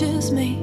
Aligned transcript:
touches 0.00 0.32
me 0.32 0.59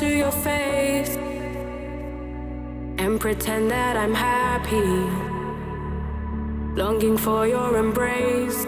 to 0.00 0.06
your 0.06 0.30
face 0.30 1.16
and 2.98 3.18
pretend 3.18 3.70
that 3.70 3.96
I'm 3.96 4.12
happy, 4.12 4.76
longing 6.78 7.16
for 7.16 7.46
your 7.46 7.78
embrace. 7.78 8.65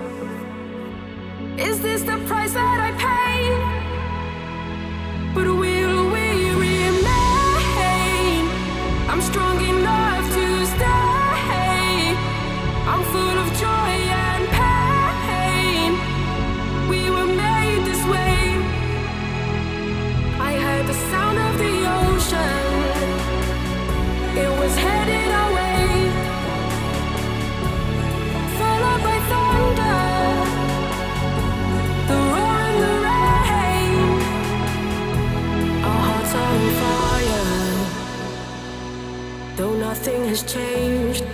changed, 40.48 41.26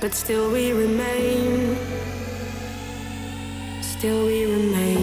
but 0.00 0.14
still 0.14 0.52
we 0.52 0.72
remain. 0.72 1.76
Still 3.82 4.26
we 4.26 4.44
remain. 4.44 4.97